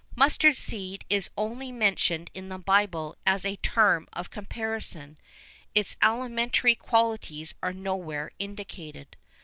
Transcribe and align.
Mustard 0.15 0.57
seed 0.57 1.05
is 1.11 1.29
only 1.37 1.71
mentioned 1.71 2.31
in 2.33 2.49
the 2.49 2.57
Bible 2.57 3.15
as 3.23 3.45
a 3.45 3.57
term 3.57 4.07
of 4.13 4.31
comparison; 4.31 5.19
its 5.75 5.95
alimentary 6.01 6.73
qualities 6.73 7.53
are 7.61 7.71
nowhere 7.71 8.31
indicated. 8.39 9.15